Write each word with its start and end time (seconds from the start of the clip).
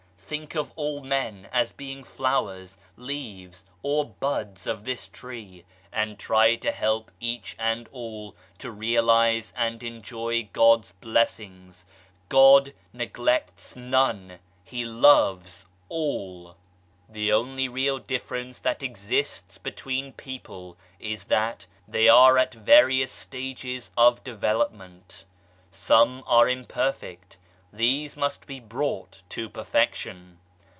Think 0.31 0.55
of 0.55 0.71
all 0.77 1.01
men 1.01 1.49
as 1.51 1.73
being 1.73 2.05
flowers, 2.05 2.77
leaves 2.95 3.65
or 3.83 4.05
buds 4.05 4.65
of 4.65 4.85
this 4.85 5.09
Tree, 5.09 5.65
and 5.91 6.17
try 6.17 6.55
to 6.55 6.71
help 6.71 7.11
each 7.19 7.53
and 7.59 7.89
all 7.91 8.33
to 8.59 8.71
realize 8.71 9.51
and 9.57 9.83
enjoy 9.83 10.47
God's 10.53 10.93
blessings. 10.93 11.85
God 12.29 12.73
neglects 12.93 13.75
none: 13.75 14.39
He 14.63 14.85
loves 14.85 15.65
all. 15.89 16.55
The 17.09 17.33
only 17.33 17.67
real 17.67 17.99
difference 17.99 18.61
that 18.61 18.81
exists 18.81 19.57
between 19.57 20.13
people 20.13 20.77
is 20.97 21.25
that 21.25 21.65
they 21.89 22.07
are 22.07 22.37
at 22.37 22.53
various 22.53 23.11
stages 23.11 23.91
of 23.97 24.23
development. 24.23 25.25
Some 25.71 26.23
are 26.25 26.47
imperfect 26.47 27.37
these 27.73 28.17
must 28.17 28.45
be 28.47 28.59
brought 28.59 29.23
to 29.29 29.49
perfection. 29.49 30.37